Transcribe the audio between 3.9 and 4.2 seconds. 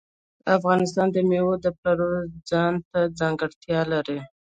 لري.